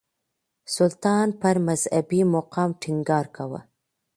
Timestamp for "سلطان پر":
0.75-1.55